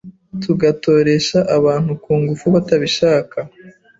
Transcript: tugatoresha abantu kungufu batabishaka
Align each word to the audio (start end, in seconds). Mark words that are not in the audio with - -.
tugatoresha 0.43 1.39
abantu 1.57 1.91
kungufu 2.03 2.45
batabishaka 2.55 3.37